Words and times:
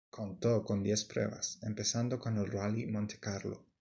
Contó 0.09 0.63
con 0.63 0.81
diez 0.81 1.03
pruebas, 1.05 1.59
empezando 1.61 2.19
en 2.25 2.37
el 2.37 2.47
Rallye 2.51 2.87
Monte 2.87 3.19
Carlo. 3.19 3.67